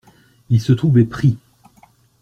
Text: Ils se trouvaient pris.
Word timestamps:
Ils 0.49 0.59
se 0.61 0.73
trouvaient 0.73 1.05
pris. 1.05 1.37